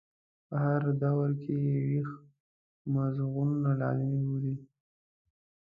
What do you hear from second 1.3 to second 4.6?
کې یې ویښ مغزونه لازم بولي.